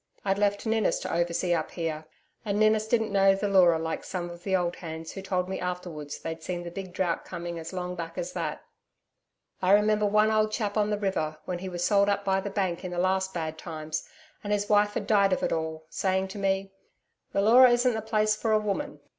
[0.25, 2.05] I'd left Ninnis to oversee up here,
[2.43, 5.59] and Ninnis didn't know the Leura like some of the old hands, who told me
[5.59, 8.63] afterwards they'd seen the big drought coming as long back as that.
[9.61, 12.49] I remember one old chap on the river, when he was sold up by the
[12.49, 14.03] Bank in the last bad times,
[14.43, 16.71] and his wife had died of it all, saying to me,
[17.31, 19.01] 'The Leura isn't the place for a woman.'